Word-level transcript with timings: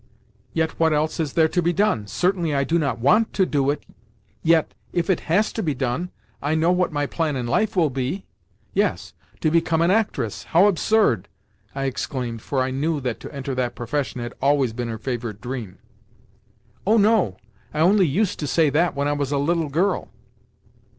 "Yet 0.51 0.79
what 0.79 0.93
else 0.93 1.19
is 1.19 1.33
there 1.33 1.47
to 1.49 1.61
be 1.61 1.71
done? 1.73 2.07
Certainly 2.07 2.55
I 2.55 2.63
do 2.63 2.79
not 2.79 2.97
want 2.97 3.33
to 3.33 3.45
do 3.45 3.69
it; 3.69 3.83
yet, 4.41 4.73
if 4.91 5.11
it 5.11 5.19
has 5.29 5.53
to 5.53 5.61
be 5.61 5.75
done, 5.75 6.09
I 6.41 6.55
know 6.55 6.71
what 6.71 6.91
my 6.91 7.05
plan 7.05 7.35
in 7.35 7.45
life 7.45 7.75
will 7.75 7.91
be." 7.91 8.25
"Yes, 8.73 9.13
to 9.41 9.51
become 9.51 9.79
an 9.79 9.91
actress! 9.91 10.45
How 10.45 10.65
absurd!" 10.65 11.27
I 11.75 11.83
exclaimed 11.85 12.41
(for 12.41 12.63
I 12.63 12.71
knew 12.71 12.99
that 12.99 13.19
to 13.19 13.31
enter 13.31 13.53
that 13.53 13.75
profession 13.75 14.21
had 14.21 14.33
always 14.41 14.73
been 14.73 14.87
her 14.87 14.97
favourite 14.97 15.39
dream). 15.39 15.77
"Oh 16.87 16.97
no. 16.97 17.37
I 17.71 17.81
only 17.81 18.07
used 18.07 18.39
to 18.39 18.47
say 18.47 18.71
that 18.71 18.95
when 18.95 19.07
I 19.07 19.13
was 19.13 19.31
a 19.31 19.37
little 19.37 19.69
girl." 19.69 20.07